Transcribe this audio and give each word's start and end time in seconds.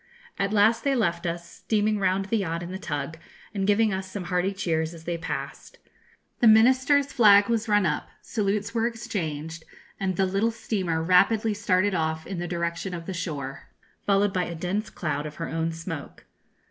At 0.39 0.51
last 0.51 0.83
they 0.83 0.95
left 0.95 1.27
us, 1.27 1.47
steaming 1.47 1.99
round 1.99 2.25
the 2.25 2.37
yacht 2.37 2.63
in 2.63 2.71
the 2.71 2.79
tug, 2.79 3.19
and 3.53 3.67
giving 3.67 3.93
us 3.93 4.09
some 4.09 4.23
hearty 4.23 4.51
cheers 4.51 4.95
as 4.95 5.03
they 5.03 5.15
passed. 5.15 5.77
The 6.39 6.47
Minister's 6.47 7.13
flag 7.13 7.47
was 7.49 7.67
run 7.69 7.85
up, 7.85 8.09
salutes 8.19 8.73
were 8.73 8.87
exchanged, 8.87 9.63
and 9.99 10.15
the 10.15 10.25
little 10.25 10.49
steamer 10.49 11.03
rapidly 11.03 11.53
started 11.53 11.93
off 11.93 12.25
in 12.25 12.39
the 12.39 12.47
direction 12.47 12.95
of 12.95 13.05
the 13.05 13.13
shore, 13.13 13.69
followed 14.07 14.33
by 14.33 14.45
a 14.45 14.55
dense 14.55 14.89
cloud 14.89 15.27
of 15.27 15.35
her 15.35 15.49
own 15.49 15.71
smoke. 15.71 16.25